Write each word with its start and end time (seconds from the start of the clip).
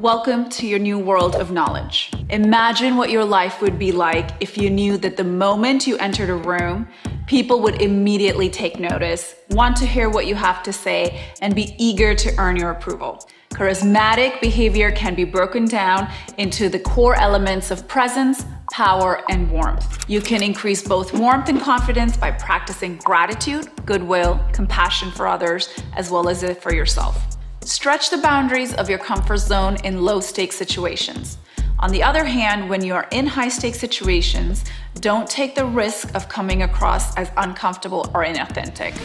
Welcome 0.00 0.48
to 0.52 0.66
your 0.66 0.78
new 0.78 0.98
world 0.98 1.36
of 1.36 1.50
knowledge. 1.50 2.10
Imagine 2.30 2.96
what 2.96 3.10
your 3.10 3.26
life 3.26 3.60
would 3.60 3.78
be 3.78 3.92
like 3.92 4.30
if 4.40 4.56
you 4.56 4.70
knew 4.70 4.96
that 4.96 5.18
the 5.18 5.24
moment 5.24 5.86
you 5.86 5.98
entered 5.98 6.30
a 6.30 6.36
room, 6.36 6.88
people 7.26 7.60
would 7.60 7.82
immediately 7.82 8.48
take 8.48 8.80
notice, 8.80 9.34
want 9.50 9.76
to 9.76 9.84
hear 9.84 10.08
what 10.08 10.26
you 10.26 10.34
have 10.34 10.62
to 10.62 10.72
say, 10.72 11.20
and 11.42 11.54
be 11.54 11.74
eager 11.76 12.14
to 12.14 12.34
earn 12.38 12.56
your 12.56 12.70
approval. 12.70 13.28
Charismatic 13.50 14.40
behavior 14.40 14.90
can 14.90 15.14
be 15.14 15.24
broken 15.24 15.66
down 15.66 16.10
into 16.38 16.70
the 16.70 16.78
core 16.78 17.16
elements 17.16 17.70
of 17.70 17.86
presence, 17.86 18.46
power, 18.72 19.20
and 19.28 19.50
warmth. 19.50 20.02
You 20.08 20.22
can 20.22 20.42
increase 20.42 20.82
both 20.82 21.12
warmth 21.12 21.50
and 21.50 21.60
confidence 21.60 22.16
by 22.16 22.30
practicing 22.30 22.96
gratitude, 23.04 23.68
goodwill, 23.84 24.42
compassion 24.54 25.10
for 25.10 25.26
others, 25.26 25.68
as 25.92 26.10
well 26.10 26.30
as 26.30 26.42
it 26.42 26.62
for 26.62 26.72
yourself. 26.72 27.36
Stretch 27.66 28.08
the 28.08 28.16
boundaries 28.16 28.72
of 28.72 28.88
your 28.88 28.98
comfort 28.98 29.36
zone 29.36 29.76
in 29.84 30.02
low 30.02 30.20
stakes 30.20 30.56
situations. 30.56 31.36
On 31.78 31.92
the 31.92 32.02
other 32.02 32.24
hand, 32.24 32.70
when 32.70 32.82
you 32.82 32.94
are 32.94 33.06
in 33.10 33.26
high 33.26 33.50
stakes 33.50 33.78
situations, 33.78 34.64
don't 34.94 35.28
take 35.28 35.54
the 35.54 35.66
risk 35.66 36.14
of 36.14 36.26
coming 36.26 36.62
across 36.62 37.14
as 37.18 37.30
uncomfortable 37.36 38.10
or 38.14 38.24
inauthentic. 38.24 38.96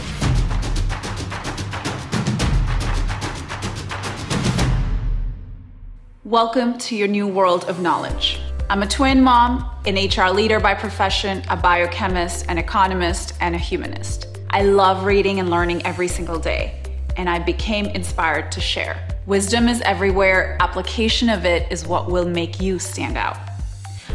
Welcome 6.23 6.78
to 6.78 6.95
your 6.95 7.09
new 7.09 7.28
world 7.28 7.66
of 7.66 7.81
knowledge. 7.81 8.40
I'm 8.70 8.84
a 8.84 8.88
twin 8.88 9.22
mom, 9.22 9.70
an 9.86 9.95
HR 9.95 10.34
leader 10.34 10.62
by 10.62 10.76
profession, 10.76 11.44
a 11.50 11.58
biochemist, 11.58 12.45
an 12.48 12.58
economist, 12.58 13.34
and 13.42 13.53
a 13.53 13.59
humanist. 13.59 14.28
I 14.50 14.64
love 14.64 15.03
reading 15.03 15.42
and 15.42 15.50
learning 15.50 15.86
every 15.86 16.08
single 16.08 16.40
day 16.40 16.84
and 17.18 17.30
I 17.30 17.40
became 17.40 17.86
inspired 17.88 18.52
to 18.54 18.62
share. 18.62 19.08
Wisdom 19.26 19.68
is 19.68 19.82
everywhere, 19.82 20.58
application 20.60 21.30
of 21.30 21.46
it 21.46 21.72
is 21.72 21.88
what 21.88 22.10
will 22.10 22.28
make 22.28 22.62
you 22.62 22.80
stand 22.80 23.18
out. 23.18 23.38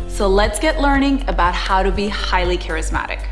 So 0.08 0.28
let's 0.28 0.58
get 0.58 0.80
learning 0.80 1.28
about 1.28 1.54
how 1.54 1.82
to 1.82 1.90
be 1.90 2.08
highly 2.08 2.58
charismatic. 2.58 3.24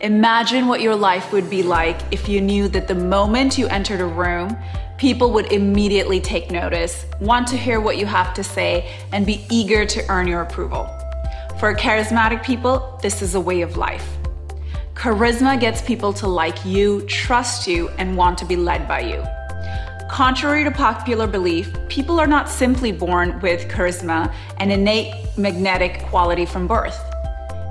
Imagine 0.00 0.66
what 0.66 0.80
your 0.80 0.96
life 0.96 1.30
would 1.32 1.50
be 1.50 1.62
like 1.62 2.00
if 2.10 2.28
you 2.28 2.40
knew 2.40 2.68
that 2.68 2.88
the 2.88 2.94
moment 2.94 3.58
you 3.58 3.66
entered 3.66 4.00
a 4.00 4.06
room, 4.06 4.56
people 4.96 5.32
would 5.32 5.52
immediately 5.52 6.20
take 6.20 6.50
notice, 6.50 7.04
want 7.20 7.46
to 7.48 7.56
hear 7.56 7.80
what 7.80 7.98
you 7.98 8.06
have 8.06 8.32
to 8.34 8.42
say, 8.42 8.90
and 9.12 9.26
be 9.26 9.44
eager 9.50 9.84
to 9.84 10.06
earn 10.10 10.26
your 10.26 10.40
approval. 10.40 10.88
For 11.58 11.74
charismatic 11.74 12.42
people, 12.42 12.98
this 13.02 13.20
is 13.20 13.34
a 13.34 13.40
way 13.40 13.60
of 13.60 13.76
life. 13.76 14.19
Charisma 15.00 15.58
gets 15.58 15.80
people 15.80 16.12
to 16.12 16.26
like 16.26 16.62
you, 16.62 17.00
trust 17.06 17.66
you, 17.66 17.88
and 17.96 18.18
want 18.18 18.36
to 18.36 18.44
be 18.44 18.54
led 18.54 18.86
by 18.86 19.00
you. 19.00 19.24
Contrary 20.10 20.62
to 20.62 20.70
popular 20.70 21.26
belief, 21.26 21.74
people 21.88 22.20
are 22.20 22.26
not 22.26 22.50
simply 22.50 22.92
born 22.92 23.40
with 23.40 23.66
charisma, 23.68 24.30
an 24.58 24.70
innate 24.70 25.14
magnetic 25.38 26.02
quality 26.02 26.44
from 26.44 26.66
birth. 26.66 27.00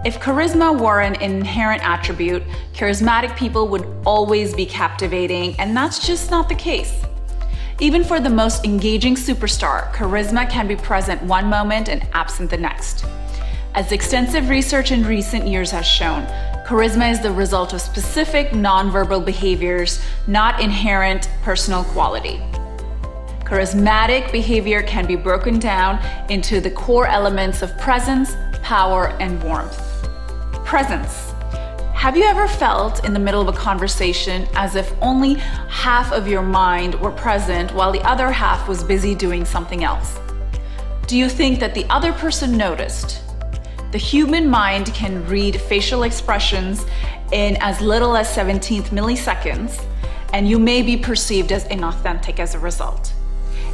If 0.03 0.19
charisma 0.19 0.81
were 0.81 1.01
an 1.01 1.21
inherent 1.21 1.87
attribute, 1.87 2.41
charismatic 2.73 3.37
people 3.37 3.67
would 3.67 3.85
always 4.07 4.55
be 4.55 4.65
captivating, 4.65 5.53
and 5.59 5.77
that's 5.77 6.07
just 6.07 6.31
not 6.31 6.49
the 6.49 6.55
case. 6.55 6.99
Even 7.79 8.03
for 8.03 8.19
the 8.19 8.31
most 8.31 8.65
engaging 8.65 9.13
superstar, 9.13 9.93
charisma 9.93 10.49
can 10.49 10.67
be 10.67 10.75
present 10.75 11.21
one 11.21 11.45
moment 11.45 11.89
and 11.89 12.07
absent 12.13 12.49
the 12.49 12.57
next. 12.57 13.05
As 13.75 13.91
extensive 13.91 14.49
research 14.49 14.91
in 14.91 15.05
recent 15.05 15.47
years 15.47 15.69
has 15.69 15.85
shown, 15.85 16.27
Charisma 16.69 17.11
is 17.11 17.19
the 17.19 17.31
result 17.31 17.73
of 17.73 17.81
specific 17.81 18.51
nonverbal 18.51 19.25
behaviors, 19.25 19.99
not 20.27 20.61
inherent 20.61 21.27
personal 21.41 21.83
quality. 21.83 22.39
Charismatic 23.43 24.31
behavior 24.31 24.83
can 24.83 25.07
be 25.07 25.15
broken 25.15 25.57
down 25.57 25.99
into 26.29 26.61
the 26.61 26.69
core 26.69 27.07
elements 27.07 27.63
of 27.63 27.75
presence, 27.79 28.35
power, 28.61 29.07
and 29.19 29.41
warmth. 29.41 29.81
Presence. 30.63 31.31
Have 31.95 32.15
you 32.15 32.25
ever 32.25 32.47
felt 32.47 33.03
in 33.03 33.13
the 33.13 33.19
middle 33.19 33.41
of 33.41 33.47
a 33.47 33.57
conversation 33.57 34.47
as 34.53 34.75
if 34.75 34.93
only 35.01 35.33
half 35.69 36.11
of 36.11 36.27
your 36.27 36.43
mind 36.43 36.93
were 37.01 37.09
present 37.09 37.73
while 37.73 37.91
the 37.91 38.07
other 38.07 38.31
half 38.31 38.67
was 38.67 38.83
busy 38.83 39.15
doing 39.15 39.43
something 39.43 39.83
else? 39.83 40.19
Do 41.07 41.17
you 41.17 41.29
think 41.29 41.59
that 41.61 41.73
the 41.73 41.87
other 41.89 42.13
person 42.13 42.55
noticed? 42.55 43.23
The 43.91 43.97
human 43.97 44.47
mind 44.47 44.93
can 44.93 45.25
read 45.25 45.59
facial 45.59 46.03
expressions 46.03 46.85
in 47.31 47.57
as 47.59 47.81
little 47.81 48.15
as 48.15 48.27
17th 48.27 48.89
milliseconds, 48.89 49.83
and 50.31 50.47
you 50.47 50.59
may 50.59 50.83
be 50.83 50.95
perceived 50.95 51.51
as 51.51 51.65
inauthentic 51.69 52.37
as 52.37 52.53
a 52.53 52.59
result. 52.59 53.11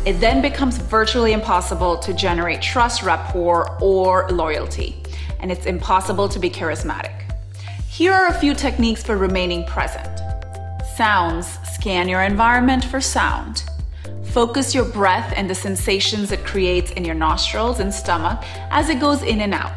It 0.06 0.22
then 0.22 0.42
becomes 0.42 0.78
virtually 0.78 1.34
impossible 1.34 1.98
to 1.98 2.14
generate 2.14 2.62
trust, 2.62 3.04
rapport, 3.04 3.78
or 3.82 4.30
loyalty, 4.30 5.04
and 5.42 5.52
it's 5.52 5.66
impossible 5.66 6.30
to 6.30 6.40
be 6.40 6.50
charismatic. 6.50 7.34
Here 7.90 8.14
are 8.14 8.28
a 8.28 8.40
few 8.40 8.54
techniques 8.54 9.04
for 9.04 9.18
remaining 9.18 9.66
present. 9.66 10.22
Sounds 10.96 11.60
scan 11.74 12.08
your 12.08 12.22
environment 12.22 12.86
for 12.86 13.02
sound. 13.02 13.66
Focus 14.24 14.74
your 14.74 14.86
breath 14.86 15.34
and 15.36 15.50
the 15.50 15.56
sensations 15.56 16.32
it 16.32 16.46
creates 16.46 16.92
in 16.92 17.04
your 17.04 17.16
nostrils 17.16 17.82
and 17.82 17.94
stomach 17.94 18.42
as 18.70 18.88
it 18.90 19.02
goes 19.02 19.22
in 19.22 19.42
and 19.42 19.54
out. 19.54 19.74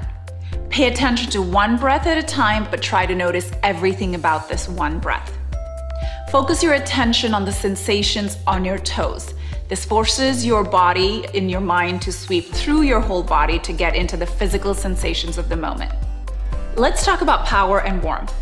Pay 0.71 0.87
attention 0.87 1.31
to 1.31 1.41
one 1.41 1.79
breath 1.79 2.07
at 2.07 2.19
a 2.19 2.23
time, 2.23 2.67
but 2.71 2.83
try 2.83 3.07
to 3.07 3.15
notice 3.15 3.51
everything 3.63 4.15
about 4.15 4.49
this 4.49 4.69
one 4.69 4.99
breath. 4.99 5.37
Focus 6.31 6.63
your 6.63 6.75
attention 6.75 7.33
on 7.33 7.47
the 7.47 7.53
sensations 7.53 8.37
on 8.47 8.65
your 8.65 8.79
toes. 8.79 9.33
This 9.69 9.85
forces 9.85 10.45
your 10.45 10.63
body 10.63 11.27
and 11.35 11.51
your 11.51 11.63
mind 11.63 12.03
to 12.03 12.13
sweep 12.13 12.47
through 12.47 12.83
your 12.83 13.01
whole 13.01 13.23
body 13.23 13.59
to 13.61 13.73
get 13.73 13.97
into 13.97 14.17
the 14.17 14.27
physical 14.27 14.75
sensations 14.75 15.39
of 15.39 15.49
the 15.49 15.57
moment. 15.57 15.93
Let's 16.77 17.05
talk 17.05 17.23
about 17.23 17.47
power 17.47 17.81
and 17.81 18.03
warmth. 18.03 18.35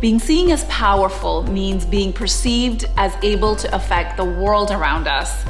Being 0.00 0.18
seen 0.18 0.50
as 0.50 0.64
powerful 0.64 1.44
means 1.44 1.86
being 1.86 2.12
perceived 2.12 2.86
as 2.96 3.14
able 3.22 3.54
to 3.54 3.72
affect 3.74 4.16
the 4.16 4.24
world 4.24 4.72
around 4.72 5.06
us 5.06 5.44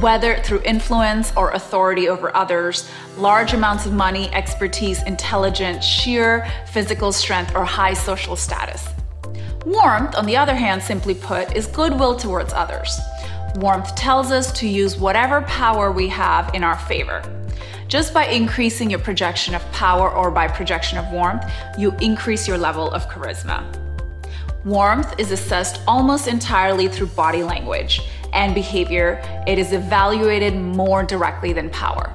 whether 0.00 0.36
through 0.38 0.60
influence 0.62 1.32
or 1.36 1.52
authority 1.52 2.08
over 2.08 2.34
others, 2.36 2.90
large 3.16 3.52
amounts 3.52 3.86
of 3.86 3.92
money, 3.92 4.28
expertise, 4.34 5.00
intelligence, 5.04 5.84
sheer 5.84 6.50
physical 6.66 7.12
strength, 7.12 7.54
or 7.54 7.64
high 7.64 7.94
social 7.94 8.34
status. 8.34 8.88
Warmth, 9.64 10.16
on 10.16 10.26
the 10.26 10.36
other 10.36 10.54
hand, 10.54 10.82
simply 10.82 11.14
put, 11.14 11.54
is 11.56 11.68
goodwill 11.68 12.16
towards 12.16 12.52
others. 12.52 12.98
Warmth 13.56 13.94
tells 13.94 14.32
us 14.32 14.52
to 14.58 14.68
use 14.68 14.96
whatever 14.96 15.42
power 15.42 15.92
we 15.92 16.08
have 16.08 16.52
in 16.54 16.64
our 16.64 16.76
favor. 16.76 17.22
Just 17.86 18.12
by 18.12 18.26
increasing 18.26 18.90
your 18.90 18.98
projection 18.98 19.54
of 19.54 19.62
power 19.70 20.10
or 20.10 20.28
by 20.28 20.48
projection 20.48 20.98
of 20.98 21.08
warmth, 21.12 21.44
you 21.78 21.94
increase 22.00 22.48
your 22.48 22.58
level 22.58 22.90
of 22.90 23.08
charisma. 23.08 23.64
Warmth 24.64 25.14
is 25.20 25.30
assessed 25.30 25.82
almost 25.86 26.26
entirely 26.26 26.88
through 26.88 27.08
body 27.08 27.44
language 27.44 28.00
and 28.34 28.54
behavior, 28.54 29.22
it 29.46 29.58
is 29.58 29.72
evaluated 29.72 30.54
more 30.54 31.02
directly 31.02 31.52
than 31.52 31.70
power. 31.70 32.12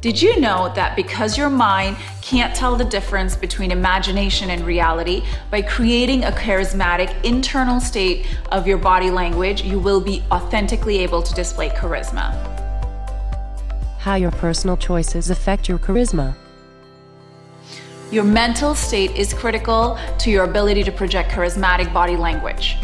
Did 0.00 0.22
you 0.22 0.38
know 0.38 0.72
that 0.76 0.94
because 0.94 1.36
your 1.36 1.50
mind 1.50 1.96
can't 2.22 2.54
tell 2.54 2.76
the 2.76 2.84
difference 2.84 3.34
between 3.34 3.72
imagination 3.72 4.50
and 4.50 4.64
reality, 4.64 5.24
by 5.50 5.62
creating 5.62 6.22
a 6.22 6.30
charismatic 6.30 7.12
internal 7.24 7.80
state 7.80 8.24
of 8.52 8.64
your 8.64 8.78
body 8.78 9.10
language, 9.10 9.62
you 9.62 9.80
will 9.80 10.00
be 10.00 10.22
authentically 10.30 10.98
able 10.98 11.20
to 11.20 11.34
display 11.34 11.70
charisma? 11.70 12.32
How 13.98 14.14
your 14.14 14.30
personal 14.30 14.76
choices 14.76 15.30
affect 15.30 15.68
your 15.68 15.80
charisma. 15.80 16.36
Your 18.12 18.24
mental 18.24 18.76
state 18.76 19.10
is 19.16 19.34
critical 19.34 19.98
to 20.18 20.30
your 20.30 20.44
ability 20.44 20.84
to 20.84 20.92
project 20.92 21.32
charismatic 21.32 21.92
body 21.92 22.16
language. 22.16 22.76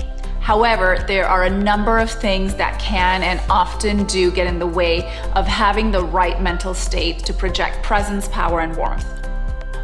However, 0.44 1.02
there 1.08 1.26
are 1.26 1.44
a 1.44 1.48
number 1.48 1.98
of 1.98 2.10
things 2.10 2.54
that 2.56 2.78
can 2.78 3.22
and 3.22 3.40
often 3.48 4.04
do 4.04 4.30
get 4.30 4.46
in 4.46 4.58
the 4.58 4.66
way 4.66 5.10
of 5.32 5.46
having 5.46 5.90
the 5.90 6.04
right 6.04 6.38
mental 6.38 6.74
state 6.74 7.20
to 7.20 7.32
project 7.32 7.82
presence, 7.82 8.28
power, 8.28 8.60
and 8.60 8.76
warmth. 8.76 9.06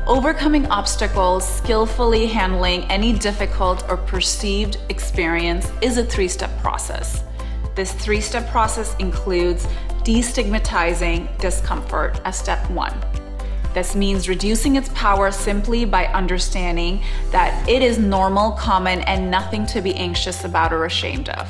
Overcoming 0.07 0.67
obstacles, 0.67 1.49
skillfully 1.49 2.27
handling 2.27 2.85
any 2.91 3.15
difficult 3.15 3.89
or 3.89 3.97
perceived 3.97 4.77
experience 4.91 5.73
is 5.81 5.97
a 5.97 6.05
three 6.05 6.29
step 6.29 6.51
process. 6.61 7.25
This 7.75 7.95
three 7.95 8.21
step 8.21 8.47
process 8.51 8.95
includes 8.99 9.67
destigmatizing 10.05 11.39
discomfort 11.39 12.21
as 12.27 12.39
step 12.39 12.69
one 12.69 12.93
this 13.75 13.95
means 13.95 14.29
reducing 14.29 14.77
its 14.77 14.89
power 14.91 15.31
simply 15.31 15.85
by 15.85 16.07
understanding 16.07 17.03
that 17.31 17.69
it 17.69 17.83
is 17.83 17.99
normal, 17.99 18.53
common, 18.53 19.01
and 19.03 19.31
nothing 19.31 19.65
to 19.67 19.81
be 19.81 19.95
anxious 19.95 20.45
about 20.45 20.73
or 20.73 20.87
ashamed 20.87 21.29
of. 21.29 21.49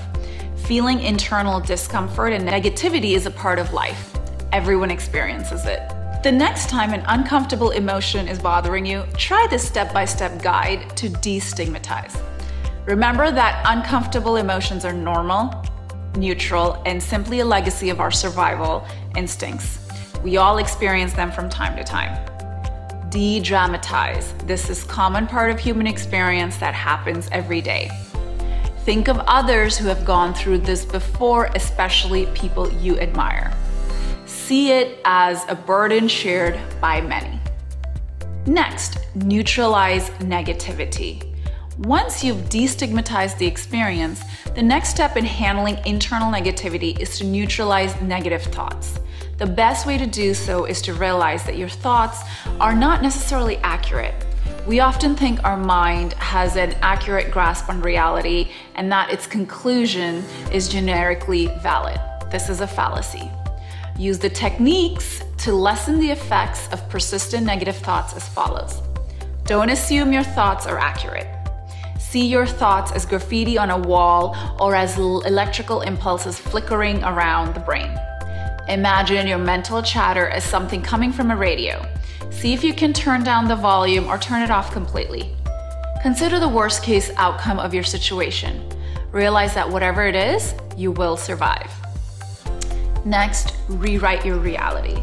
Feeling 0.66 1.00
internal 1.00 1.60
discomfort 1.60 2.32
and 2.32 2.46
negativity 2.46 3.12
is 3.12 3.26
a 3.26 3.30
part 3.30 3.58
of 3.58 3.72
life. 3.72 4.16
Everyone 4.52 4.90
experiences 4.90 5.64
it. 5.64 5.80
The 6.22 6.30
next 6.30 6.68
time 6.68 6.92
an 6.92 7.02
uncomfortable 7.08 7.70
emotion 7.70 8.28
is 8.28 8.38
bothering 8.38 8.84
you, 8.84 9.04
try 9.16 9.46
this 9.48 9.66
step 9.66 9.94
by 9.94 10.04
step 10.04 10.42
guide 10.42 10.94
to 10.98 11.08
destigmatize. 11.08 12.20
Remember 12.84 13.30
that 13.30 13.62
uncomfortable 13.66 14.36
emotions 14.36 14.84
are 14.84 14.92
normal, 14.92 15.64
neutral, 16.16 16.82
and 16.84 17.02
simply 17.02 17.40
a 17.40 17.44
legacy 17.44 17.88
of 17.88 18.00
our 18.00 18.10
survival 18.10 18.86
instincts. 19.16 19.79
We 20.22 20.36
all 20.36 20.58
experience 20.58 21.14
them 21.14 21.32
from 21.32 21.48
time 21.48 21.76
to 21.76 21.84
time. 21.84 22.18
De 23.08 23.40
dramatize. 23.40 24.34
This 24.44 24.68
is 24.68 24.84
common 24.84 25.26
part 25.26 25.50
of 25.50 25.58
human 25.58 25.86
experience 25.86 26.58
that 26.58 26.74
happens 26.74 27.28
every 27.32 27.62
day. 27.62 27.90
Think 28.84 29.08
of 29.08 29.18
others 29.20 29.78
who 29.78 29.88
have 29.88 30.04
gone 30.04 30.34
through 30.34 30.58
this 30.58 30.84
before, 30.84 31.46
especially 31.54 32.26
people 32.34 32.70
you 32.74 32.98
admire. 32.98 33.52
See 34.26 34.72
it 34.72 35.00
as 35.04 35.44
a 35.48 35.54
burden 35.54 36.06
shared 36.06 36.58
by 36.80 37.00
many. 37.00 37.40
Next, 38.46 38.98
neutralize 39.14 40.10
negativity. 40.20 41.26
Once 41.78 42.22
you've 42.22 42.48
destigmatized 42.50 43.38
the 43.38 43.46
experience, 43.46 44.22
the 44.54 44.62
next 44.62 44.90
step 44.90 45.16
in 45.16 45.24
handling 45.24 45.78
internal 45.86 46.30
negativity 46.30 46.98
is 47.00 47.18
to 47.18 47.24
neutralize 47.24 47.98
negative 48.02 48.42
thoughts. 48.42 49.00
The 49.40 49.46
best 49.46 49.86
way 49.86 49.96
to 49.96 50.06
do 50.06 50.34
so 50.34 50.66
is 50.66 50.82
to 50.82 50.92
realize 50.92 51.44
that 51.44 51.56
your 51.56 51.70
thoughts 51.70 52.20
are 52.60 52.74
not 52.74 53.00
necessarily 53.00 53.56
accurate. 53.62 54.14
We 54.66 54.80
often 54.80 55.16
think 55.16 55.42
our 55.44 55.56
mind 55.56 56.12
has 56.12 56.56
an 56.56 56.72
accurate 56.82 57.30
grasp 57.30 57.70
on 57.70 57.80
reality 57.80 58.50
and 58.74 58.92
that 58.92 59.10
its 59.10 59.26
conclusion 59.26 60.22
is 60.52 60.68
generically 60.68 61.46
valid. 61.62 61.98
This 62.30 62.50
is 62.50 62.60
a 62.60 62.66
fallacy. 62.66 63.30
Use 63.96 64.18
the 64.18 64.28
techniques 64.28 65.22
to 65.38 65.54
lessen 65.54 66.00
the 66.00 66.10
effects 66.10 66.70
of 66.70 66.86
persistent 66.90 67.46
negative 67.46 67.78
thoughts 67.78 68.12
as 68.12 68.28
follows. 68.28 68.82
Don't 69.46 69.70
assume 69.70 70.12
your 70.12 70.22
thoughts 70.22 70.66
are 70.66 70.78
accurate. 70.78 71.28
See 71.98 72.26
your 72.26 72.44
thoughts 72.44 72.92
as 72.92 73.06
graffiti 73.06 73.56
on 73.56 73.70
a 73.70 73.78
wall 73.78 74.36
or 74.60 74.74
as 74.74 74.98
electrical 74.98 75.80
impulses 75.80 76.38
flickering 76.38 77.02
around 77.04 77.54
the 77.54 77.60
brain. 77.60 77.90
Imagine 78.70 79.26
your 79.26 79.38
mental 79.38 79.82
chatter 79.82 80.28
as 80.28 80.44
something 80.44 80.80
coming 80.80 81.12
from 81.12 81.32
a 81.32 81.36
radio. 81.36 81.84
See 82.30 82.52
if 82.52 82.62
you 82.62 82.72
can 82.72 82.92
turn 82.92 83.24
down 83.24 83.48
the 83.48 83.56
volume 83.56 84.06
or 84.06 84.16
turn 84.16 84.42
it 84.42 84.50
off 84.52 84.70
completely. 84.70 85.34
Consider 86.02 86.38
the 86.38 86.48
worst 86.48 86.84
case 86.84 87.10
outcome 87.16 87.58
of 87.58 87.74
your 87.74 87.82
situation. 87.82 88.64
Realize 89.10 89.54
that 89.54 89.68
whatever 89.68 90.06
it 90.06 90.14
is, 90.14 90.54
you 90.76 90.92
will 90.92 91.16
survive. 91.16 91.68
Next, 93.04 93.56
rewrite 93.68 94.24
your 94.24 94.38
reality. 94.38 95.02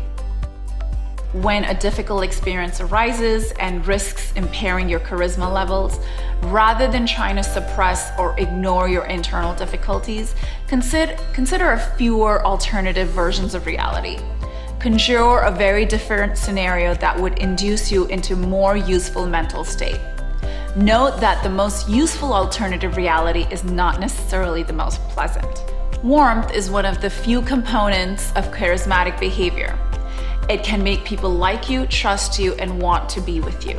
When 1.34 1.66
a 1.66 1.78
difficult 1.78 2.24
experience 2.24 2.80
arises 2.80 3.52
and 3.60 3.86
risks 3.86 4.32
impairing 4.38 4.88
your 4.88 5.02
charisma 5.02 5.52
levels, 5.54 6.00
rather 6.44 6.90
than 6.90 7.06
trying 7.06 7.36
to 7.36 7.44
suppress 7.44 8.18
or 8.18 8.34
ignore 8.40 8.88
your 8.88 9.06
internal 9.08 9.54
difficulties, 9.54 10.36
consider, 10.68 11.18
consider 11.34 11.72
a 11.74 11.80
fewer 11.98 12.46
alternative 12.46 13.10
versions 13.10 13.56
of 13.56 13.66
reality. 13.66 14.20
Conjure 14.80 15.40
a 15.40 15.52
very 15.52 15.86
different 15.86 16.38
scenario 16.38 16.94
that 16.96 17.20
would 17.20 17.38
induce 17.40 17.92
you 17.92 18.06
into 18.06 18.38
more 18.38 18.78
useful 18.78 19.26
mental 19.26 19.66
state. 19.66 20.00
Note 20.78 21.20
that 21.20 21.44
the 21.44 21.50
most 21.50 21.90
useful 21.90 22.34
alternative 22.34 22.96
reality 22.96 23.46
is 23.52 23.66
not 23.66 24.00
necessarily 24.00 24.64
the 24.64 24.72
most 24.72 25.02
pleasant. 25.10 25.64
Warmth 26.04 26.54
is 26.54 26.70
one 26.70 26.86
of 26.86 27.02
the 27.02 27.10
few 27.10 27.42
components 27.42 28.32
of 28.38 28.46
charismatic 28.52 29.20
behavior. 29.20 29.78
It 30.50 30.64
can 30.64 30.82
make 30.82 31.04
people 31.04 31.30
like 31.30 31.70
you, 31.70 31.86
trust 31.88 32.40
you, 32.40 32.54
and 32.54 32.82
want 32.82 33.10
to 33.10 33.22
be 33.22 33.42
with 33.42 33.66
you. 33.66 33.78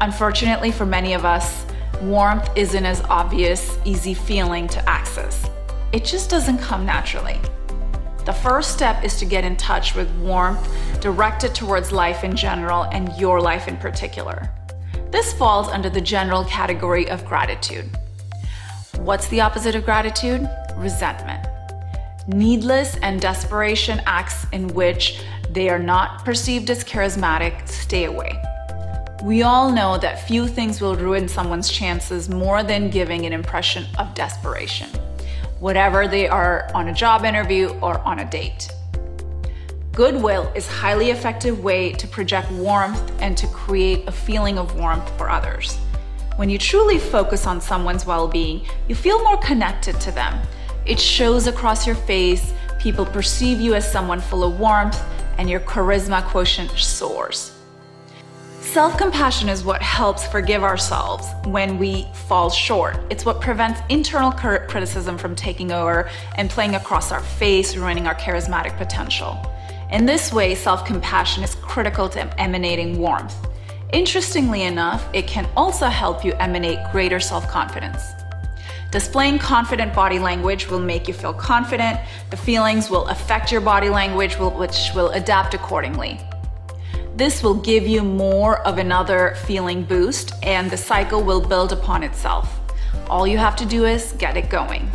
Unfortunately, 0.00 0.70
for 0.70 0.86
many 0.86 1.12
of 1.12 1.24
us, 1.24 1.66
warmth 2.00 2.48
isn't 2.54 2.86
as 2.86 3.00
obvious, 3.02 3.76
easy 3.84 4.14
feeling 4.14 4.68
to 4.68 4.88
access. 4.88 5.50
It 5.92 6.04
just 6.04 6.30
doesn't 6.30 6.58
come 6.58 6.86
naturally. 6.86 7.40
The 8.24 8.32
first 8.32 8.72
step 8.72 9.02
is 9.02 9.18
to 9.18 9.24
get 9.24 9.44
in 9.44 9.56
touch 9.56 9.96
with 9.96 10.08
warmth 10.18 10.68
directed 11.00 11.54
towards 11.54 11.90
life 11.90 12.22
in 12.22 12.36
general 12.36 12.84
and 12.84 13.12
your 13.16 13.40
life 13.40 13.66
in 13.66 13.76
particular. 13.76 14.50
This 15.10 15.32
falls 15.32 15.68
under 15.68 15.90
the 15.90 16.00
general 16.00 16.44
category 16.44 17.08
of 17.10 17.24
gratitude. 17.24 17.86
What's 18.98 19.26
the 19.28 19.40
opposite 19.40 19.74
of 19.74 19.84
gratitude? 19.84 20.48
resentment. 20.76 21.44
Needless 22.28 22.96
and 22.98 23.20
desperation 23.20 24.00
acts 24.06 24.46
in 24.52 24.68
which 24.68 25.22
they 25.50 25.68
are 25.68 25.78
not 25.78 26.24
perceived 26.24 26.70
as 26.70 26.84
charismatic 26.84 27.66
stay 27.68 28.04
away. 28.04 28.40
We 29.24 29.42
all 29.42 29.72
know 29.72 29.98
that 29.98 30.26
few 30.28 30.46
things 30.46 30.80
will 30.80 30.94
ruin 30.94 31.28
someone's 31.28 31.68
chances 31.68 32.28
more 32.28 32.62
than 32.62 32.90
giving 32.90 33.26
an 33.26 33.32
impression 33.32 33.86
of 33.98 34.14
desperation, 34.14 34.88
whatever 35.58 36.06
they 36.06 36.28
are 36.28 36.70
on 36.74 36.88
a 36.88 36.94
job 36.94 37.24
interview 37.24 37.68
or 37.80 37.98
on 38.00 38.20
a 38.20 38.30
date. 38.30 38.70
Goodwill 39.92 40.52
is 40.54 40.68
a 40.68 40.72
highly 40.72 41.10
effective 41.10 41.64
way 41.64 41.92
to 41.92 42.06
project 42.06 42.50
warmth 42.52 43.12
and 43.20 43.36
to 43.36 43.46
create 43.48 44.06
a 44.06 44.12
feeling 44.12 44.58
of 44.58 44.76
warmth 44.76 45.10
for 45.18 45.28
others. 45.28 45.76
When 46.36 46.48
you 46.48 46.58
truly 46.58 46.98
focus 46.98 47.46
on 47.46 47.60
someone's 47.60 48.06
well-being, 48.06 48.66
you 48.86 48.94
feel 48.94 49.22
more 49.24 49.38
connected 49.38 50.00
to 50.02 50.12
them 50.12 50.40
it 50.88 50.98
shows 50.98 51.46
across 51.46 51.86
your 51.86 51.96
face, 51.96 52.54
people 52.78 53.04
perceive 53.04 53.60
you 53.60 53.74
as 53.74 53.90
someone 53.90 54.20
full 54.22 54.42
of 54.42 54.58
warmth, 54.58 54.98
and 55.38 55.48
your 55.48 55.60
charisma 55.60 56.24
quotient 56.24 56.70
soars. 56.72 57.54
Self 58.60 58.98
compassion 58.98 59.48
is 59.48 59.64
what 59.64 59.80
helps 59.80 60.26
forgive 60.26 60.62
ourselves 60.62 61.26
when 61.46 61.78
we 61.78 62.06
fall 62.12 62.50
short. 62.50 62.98
It's 63.08 63.24
what 63.24 63.40
prevents 63.40 63.80
internal 63.88 64.30
criticism 64.30 65.16
from 65.16 65.34
taking 65.34 65.72
over 65.72 66.10
and 66.36 66.50
playing 66.50 66.74
across 66.74 67.10
our 67.10 67.22
face, 67.22 67.76
ruining 67.76 68.06
our 68.06 68.14
charismatic 68.16 68.76
potential. 68.76 69.40
In 69.90 70.04
this 70.04 70.34
way, 70.34 70.54
self 70.54 70.84
compassion 70.84 71.42
is 71.42 71.54
critical 71.54 72.10
to 72.10 72.40
emanating 72.40 72.98
warmth. 72.98 73.34
Interestingly 73.94 74.64
enough, 74.64 75.08
it 75.14 75.26
can 75.26 75.48
also 75.56 75.86
help 75.86 76.22
you 76.22 76.34
emanate 76.34 76.78
greater 76.92 77.18
self 77.18 77.48
confidence. 77.48 78.02
Displaying 78.90 79.38
confident 79.38 79.92
body 79.92 80.18
language 80.18 80.68
will 80.68 80.80
make 80.80 81.08
you 81.08 81.14
feel 81.14 81.34
confident. 81.34 82.00
The 82.30 82.38
feelings 82.38 82.88
will 82.88 83.06
affect 83.08 83.52
your 83.52 83.60
body 83.60 83.90
language, 83.90 84.38
which 84.38 84.90
will 84.94 85.10
adapt 85.10 85.52
accordingly. 85.52 86.18
This 87.14 87.42
will 87.42 87.54
give 87.54 87.86
you 87.86 88.02
more 88.02 88.60
of 88.66 88.78
another 88.78 89.34
feeling 89.44 89.84
boost, 89.84 90.32
and 90.42 90.70
the 90.70 90.76
cycle 90.78 91.22
will 91.22 91.40
build 91.40 91.72
upon 91.72 92.02
itself. 92.02 92.60
All 93.10 93.26
you 93.26 93.36
have 93.36 93.56
to 93.56 93.66
do 93.66 93.84
is 93.84 94.12
get 94.12 94.38
it 94.38 94.48
going. 94.48 94.90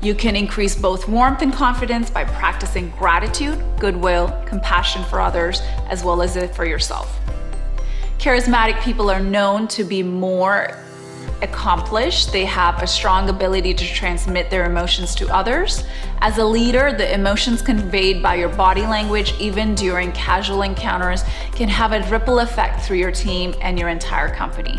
You 0.00 0.16
can 0.16 0.34
increase 0.34 0.74
both 0.74 1.08
warmth 1.08 1.42
and 1.42 1.52
confidence 1.52 2.10
by 2.10 2.24
practicing 2.24 2.90
gratitude, 2.98 3.62
goodwill, 3.78 4.36
compassion 4.46 5.04
for 5.04 5.20
others, 5.20 5.60
as 5.88 6.02
well 6.02 6.22
as 6.22 6.36
for 6.56 6.64
yourself. 6.64 7.20
Charismatic 8.18 8.82
people 8.82 9.10
are 9.10 9.20
known 9.20 9.68
to 9.68 9.84
be 9.84 10.02
more 10.02 10.76
accomplished. 11.42 12.32
They 12.32 12.44
have 12.44 12.82
a 12.82 12.86
strong 12.86 13.28
ability 13.28 13.74
to 13.74 13.84
transmit 13.84 14.50
their 14.50 14.64
emotions 14.64 15.14
to 15.16 15.28
others. 15.28 15.84
As 16.20 16.38
a 16.38 16.44
leader, 16.44 16.92
the 16.92 17.12
emotions 17.12 17.62
conveyed 17.62 18.22
by 18.22 18.36
your 18.36 18.48
body 18.48 18.82
language, 18.82 19.34
even 19.38 19.74
during 19.74 20.12
casual 20.12 20.62
encounters, 20.62 21.24
can 21.52 21.68
have 21.68 21.92
a 21.92 22.08
ripple 22.10 22.38
effect 22.38 22.84
through 22.84 22.98
your 22.98 23.12
team 23.12 23.54
and 23.60 23.78
your 23.78 23.88
entire 23.88 24.34
company. 24.34 24.78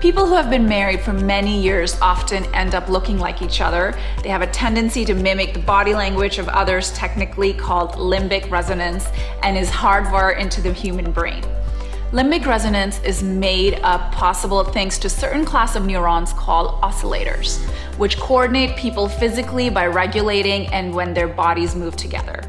People 0.00 0.26
who 0.26 0.34
have 0.34 0.50
been 0.50 0.66
married 0.66 1.00
for 1.00 1.12
many 1.12 1.62
years 1.62 1.96
often 2.00 2.44
end 2.54 2.74
up 2.74 2.88
looking 2.88 3.18
like 3.18 3.40
each 3.40 3.60
other. 3.60 3.94
They 4.24 4.30
have 4.30 4.42
a 4.42 4.48
tendency 4.48 5.04
to 5.04 5.14
mimic 5.14 5.54
the 5.54 5.60
body 5.60 5.94
language 5.94 6.38
of 6.38 6.48
others, 6.48 6.92
technically 6.92 7.52
called 7.52 7.92
limbic 7.92 8.50
resonance, 8.50 9.06
and 9.44 9.56
is 9.56 9.70
hardwired 9.70 10.40
into 10.40 10.60
the 10.60 10.72
human 10.72 11.12
brain. 11.12 11.44
Limbic 12.12 12.44
resonance 12.44 13.00
is 13.04 13.22
made 13.22 13.80
up 13.82 14.12
possible 14.12 14.62
thanks 14.64 14.98
to 14.98 15.08
certain 15.08 15.46
class 15.46 15.76
of 15.76 15.86
neurons 15.86 16.34
called 16.34 16.78
oscillators, 16.82 17.58
which 17.96 18.18
coordinate 18.18 18.76
people 18.76 19.08
physically 19.08 19.70
by 19.70 19.86
regulating 19.86 20.66
and 20.74 20.94
when 20.94 21.14
their 21.14 21.26
bodies 21.26 21.74
move 21.74 21.96
together. 21.96 22.42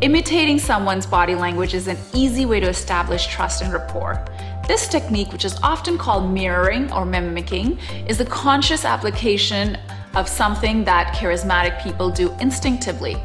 Imitating 0.00 0.58
someone's 0.58 1.06
body 1.06 1.36
language 1.36 1.72
is 1.72 1.86
an 1.86 1.96
easy 2.12 2.46
way 2.46 2.58
to 2.58 2.68
establish 2.68 3.28
trust 3.28 3.62
and 3.62 3.72
rapport. 3.72 4.24
This 4.66 4.88
technique, 4.88 5.30
which 5.30 5.44
is 5.44 5.56
often 5.62 5.96
called 5.96 6.28
mirroring 6.28 6.92
or 6.92 7.04
mimicking, 7.04 7.78
is 8.08 8.18
a 8.18 8.24
conscious 8.24 8.84
application 8.84 9.78
of 10.16 10.28
something 10.28 10.82
that 10.82 11.14
charismatic 11.14 11.80
people 11.80 12.10
do 12.10 12.34
instinctively. 12.40 13.22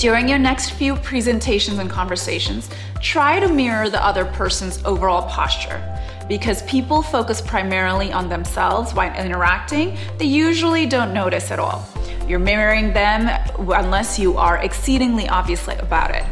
During 0.00 0.30
your 0.30 0.38
next 0.38 0.70
few 0.70 0.96
presentations 0.96 1.78
and 1.78 1.90
conversations, 1.90 2.70
try 3.02 3.38
to 3.38 3.48
mirror 3.48 3.90
the 3.90 4.02
other 4.02 4.24
person's 4.24 4.82
overall 4.86 5.28
posture. 5.28 5.78
Because 6.26 6.62
people 6.62 7.02
focus 7.02 7.42
primarily 7.42 8.10
on 8.10 8.30
themselves 8.30 8.94
while 8.94 9.14
interacting, 9.14 9.98
they 10.16 10.24
usually 10.24 10.86
don't 10.86 11.12
notice 11.12 11.50
at 11.50 11.58
all. 11.58 11.86
You're 12.26 12.38
mirroring 12.38 12.94
them 12.94 13.28
unless 13.58 14.18
you 14.18 14.38
are 14.38 14.56
exceedingly 14.56 15.28
obvious 15.28 15.68
about 15.68 16.14
it. 16.14 16.24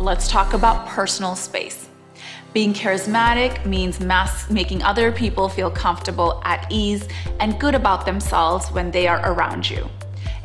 Let's 0.00 0.26
talk 0.26 0.52
about 0.52 0.88
personal 0.88 1.36
space. 1.36 1.88
Being 2.52 2.74
charismatic 2.74 3.64
means 3.64 4.00
mass 4.00 4.50
making 4.50 4.82
other 4.82 5.12
people 5.12 5.48
feel 5.48 5.70
comfortable, 5.70 6.42
at 6.44 6.66
ease, 6.68 7.06
and 7.38 7.60
good 7.60 7.76
about 7.76 8.06
themselves 8.06 8.72
when 8.72 8.90
they 8.90 9.06
are 9.06 9.20
around 9.32 9.70
you. 9.70 9.88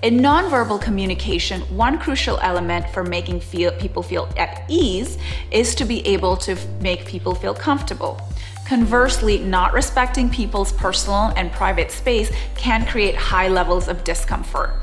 In 0.04 0.20
nonverbal 0.20 0.80
communication, 0.80 1.62
one 1.75 1.98
crucial 1.98 2.38
element 2.42 2.88
for 2.89 3.04
making 3.04 3.39
feel, 3.39 3.72
people 3.72 4.04
feel 4.04 4.30
at 4.38 4.63
ease 4.70 5.18
is 5.50 5.74
to 5.74 5.86
be 5.86 6.06
able 6.06 6.38
to 6.38 6.56
make 6.80 7.08
people 7.08 7.34
feel 7.34 7.56
comfortable. 7.56 8.22
Conversely, 8.68 9.39
not 9.39 9.74
respecting 9.74 10.30
people's 10.30 10.72
personal 10.72 11.34
and 11.36 11.51
private 11.51 11.89
space 11.89 12.32
can 12.56 12.86
create 12.86 13.16
high 13.16 13.48
levels 13.48 13.88
of 13.88 14.04
discomfort. 14.04 14.75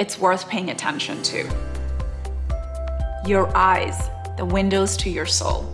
It's 0.00 0.18
worth 0.18 0.48
paying 0.48 0.70
attention 0.70 1.22
to. 1.22 1.48
Your 3.24 3.56
eyes, 3.56 4.10
the 4.36 4.44
windows 4.44 4.96
to 4.96 5.10
your 5.10 5.26
soul. 5.26 5.72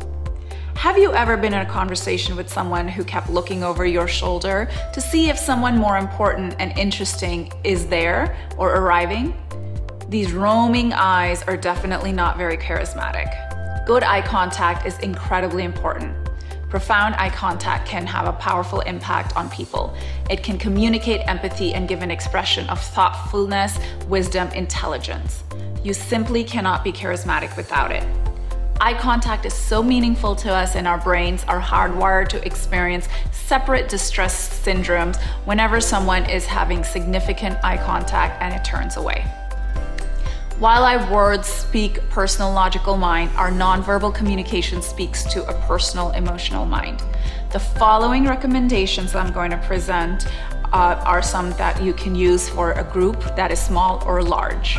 Have 0.82 0.98
you 0.98 1.12
ever 1.12 1.36
been 1.36 1.54
in 1.54 1.60
a 1.60 1.64
conversation 1.64 2.34
with 2.34 2.48
someone 2.48 2.88
who 2.88 3.04
kept 3.04 3.30
looking 3.30 3.62
over 3.62 3.86
your 3.86 4.08
shoulder 4.08 4.68
to 4.92 5.00
see 5.00 5.28
if 5.28 5.38
someone 5.38 5.78
more 5.78 5.96
important 5.96 6.56
and 6.58 6.76
interesting 6.76 7.52
is 7.62 7.86
there 7.86 8.36
or 8.58 8.74
arriving? 8.74 9.32
These 10.08 10.32
roaming 10.32 10.92
eyes 10.92 11.44
are 11.44 11.56
definitely 11.56 12.10
not 12.10 12.36
very 12.36 12.56
charismatic. 12.56 13.30
Good 13.86 14.02
eye 14.02 14.22
contact 14.22 14.84
is 14.84 14.98
incredibly 14.98 15.62
important. 15.62 16.16
Profound 16.68 17.14
eye 17.14 17.30
contact 17.30 17.86
can 17.86 18.04
have 18.04 18.26
a 18.26 18.32
powerful 18.32 18.80
impact 18.80 19.36
on 19.36 19.48
people. 19.50 19.94
It 20.30 20.42
can 20.42 20.58
communicate 20.58 21.20
empathy 21.28 21.74
and 21.74 21.86
give 21.86 22.02
an 22.02 22.10
expression 22.10 22.68
of 22.68 22.80
thoughtfulness, 22.80 23.78
wisdom, 24.08 24.48
intelligence. 24.48 25.44
You 25.84 25.94
simply 25.94 26.42
cannot 26.42 26.82
be 26.82 26.90
charismatic 26.90 27.56
without 27.56 27.92
it. 27.92 28.04
Eye 28.84 28.94
contact 28.94 29.46
is 29.46 29.54
so 29.54 29.80
meaningful 29.80 30.34
to 30.34 30.52
us, 30.52 30.74
and 30.74 30.88
our 30.88 30.98
brains 30.98 31.44
are 31.44 31.60
hardwired 31.60 32.26
to 32.30 32.44
experience 32.44 33.06
separate 33.30 33.88
distress 33.88 34.60
syndromes 34.66 35.22
whenever 35.44 35.80
someone 35.80 36.28
is 36.28 36.46
having 36.46 36.82
significant 36.82 37.56
eye 37.62 37.76
contact 37.76 38.42
and 38.42 38.52
it 38.52 38.64
turns 38.64 38.96
away. 38.96 39.20
While 40.58 40.82
our 40.82 41.12
words 41.12 41.46
speak 41.46 42.00
personal 42.10 42.52
logical 42.52 42.96
mind, 42.96 43.30
our 43.36 43.52
nonverbal 43.52 44.16
communication 44.16 44.82
speaks 44.82 45.22
to 45.32 45.46
a 45.46 45.54
personal 45.68 46.10
emotional 46.10 46.66
mind. 46.66 47.04
The 47.52 47.60
following 47.60 48.24
recommendations 48.24 49.14
I'm 49.14 49.32
going 49.32 49.52
to 49.52 49.58
present 49.58 50.26
uh, 50.72 51.00
are 51.06 51.22
some 51.22 51.50
that 51.50 51.80
you 51.80 51.92
can 51.92 52.16
use 52.16 52.48
for 52.48 52.72
a 52.72 52.82
group 52.82 53.22
that 53.36 53.52
is 53.52 53.60
small 53.60 54.02
or 54.04 54.24
large. 54.24 54.76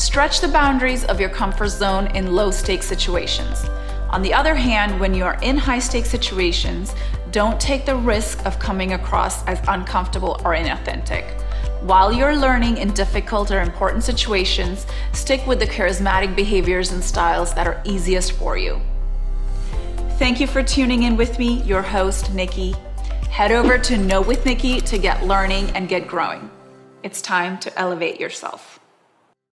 Stretch 0.00 0.40
the 0.40 0.48
boundaries 0.48 1.04
of 1.04 1.20
your 1.20 1.28
comfort 1.28 1.68
zone 1.68 2.06
in 2.16 2.34
low 2.34 2.50
stakes 2.50 2.86
situations. 2.86 3.66
On 4.08 4.22
the 4.22 4.32
other 4.32 4.54
hand, 4.54 4.98
when 4.98 5.12
you 5.12 5.24
are 5.24 5.38
in 5.42 5.58
high 5.58 5.78
stakes 5.78 6.08
situations, 6.08 6.94
don't 7.32 7.60
take 7.60 7.84
the 7.84 7.96
risk 7.96 8.42
of 8.46 8.58
coming 8.58 8.94
across 8.94 9.44
as 9.44 9.60
uncomfortable 9.68 10.40
or 10.42 10.54
inauthentic. 10.54 11.38
While 11.82 12.14
you're 12.14 12.34
learning 12.34 12.78
in 12.78 12.94
difficult 12.94 13.50
or 13.50 13.60
important 13.60 14.02
situations, 14.02 14.86
stick 15.12 15.46
with 15.46 15.58
the 15.58 15.66
charismatic 15.66 16.34
behaviors 16.34 16.92
and 16.92 17.04
styles 17.04 17.52
that 17.52 17.66
are 17.66 17.82
easiest 17.84 18.32
for 18.32 18.56
you. 18.56 18.80
Thank 20.18 20.40
you 20.40 20.46
for 20.46 20.62
tuning 20.62 21.02
in 21.02 21.14
with 21.14 21.38
me, 21.38 21.60
your 21.64 21.82
host, 21.82 22.32
Nicky. 22.32 22.74
Head 23.30 23.52
over 23.52 23.76
to 23.76 23.98
Know 23.98 24.22
with 24.22 24.46
Nicky 24.46 24.80
to 24.80 24.96
get 24.96 25.26
learning 25.26 25.68
and 25.72 25.90
get 25.90 26.08
growing. 26.08 26.50
It's 27.02 27.20
time 27.20 27.58
to 27.58 27.78
elevate 27.78 28.18
yourself. 28.18 28.79